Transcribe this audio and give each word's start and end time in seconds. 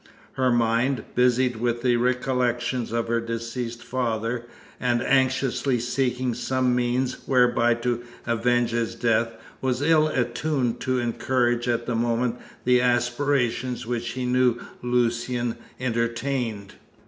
Her 0.33 0.51
mind, 0.51 1.03
busied 1.13 1.57
with 1.57 1.85
recollections 1.85 2.91
of 2.91 3.07
her 3.07 3.21
deceased 3.21 3.83
father, 3.83 4.47
and 4.79 4.99
anxiously 5.03 5.79
seeking 5.79 6.33
some 6.33 6.75
means 6.75 7.27
whereby 7.27 7.75
to 7.85 8.01
avenge 8.25 8.71
his 8.71 8.95
death, 8.95 9.35
was 9.61 9.83
ill 9.83 10.07
attuned 10.07 10.79
to 10.79 10.97
encourage 10.97 11.67
at 11.67 11.85
the 11.85 11.93
moment 11.93 12.37
the 12.65 12.81
aspirations 12.81 13.85
which 13.85 14.05
she 14.05 14.25
knew 14.25 14.59
Lucian 14.81 15.55
entertained. 15.79 16.73